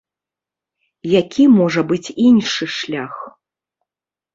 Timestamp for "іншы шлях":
2.27-3.13